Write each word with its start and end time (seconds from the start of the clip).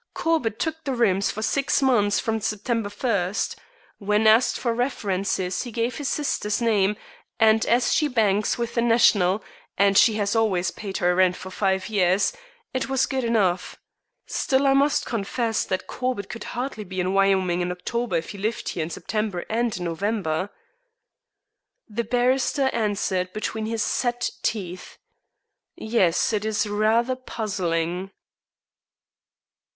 Corbett 0.15 0.57
took 0.57 0.83
the 0.83 0.95
rooms 0.95 1.29
for 1.29 1.43
six 1.43 1.79
months 1.79 2.19
from 2.19 2.41
September 2.41 2.89
first. 2.89 3.55
When 3.99 4.25
asked 4.25 4.57
for 4.57 4.73
references 4.73 5.61
he 5.61 5.71
gave 5.71 5.97
his 5.97 6.09
sister's 6.09 6.59
name, 6.59 6.95
and 7.39 7.63
as 7.67 7.93
she 7.93 8.07
banks 8.07 8.57
with 8.57 8.73
the 8.73 8.81
National 8.81 9.43
and 9.77 9.95
she 9.95 10.15
has 10.15 10.35
always 10.35 10.71
paid 10.71 10.97
her 10.97 11.13
rent 11.13 11.35
for 11.35 11.51
five 11.51 11.87
years 11.87 12.33
it 12.73 12.89
was 12.89 13.05
good 13.05 13.23
enough. 13.23 13.77
Still, 14.25 14.65
I 14.65 14.73
must 14.73 15.05
confess 15.05 15.65
that 15.65 15.85
Corbett 15.85 16.29
could 16.29 16.45
hardly 16.57 16.83
be 16.83 16.99
in 16.99 17.13
Wyoming 17.13 17.61
in 17.61 17.71
October 17.71 18.15
if 18.15 18.31
he 18.31 18.39
lived 18.39 18.69
here 18.69 18.81
in 18.81 18.89
September 18.89 19.45
and 19.51 19.77
in 19.77 19.83
November." 19.83 20.49
The 21.87 22.05
barrister 22.05 22.71
answered 22.73 23.33
between 23.33 23.67
his 23.67 23.83
set 23.83 24.31
teeth: 24.41 24.97
"Yes, 25.75 26.33
it 26.33 26.43
is 26.43 26.65
rather 26.65 27.15
puzzling." 27.15 28.09